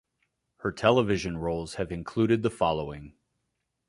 [0.61, 3.13] Her television roles have included the following.